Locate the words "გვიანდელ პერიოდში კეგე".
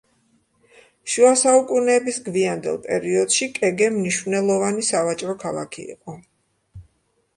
2.29-3.91